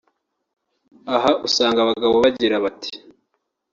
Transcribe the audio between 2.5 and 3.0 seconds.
bati